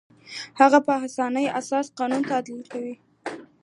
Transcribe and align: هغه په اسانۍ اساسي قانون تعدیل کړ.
هغه 0.59 0.79
په 0.87 0.93
اسانۍ 1.05 1.45
اساسي 1.59 1.91
قانون 1.99 2.21
تعدیل 2.31 2.61
کړ. 2.71 2.83